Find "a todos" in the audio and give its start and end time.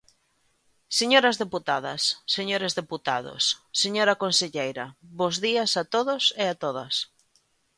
5.81-6.23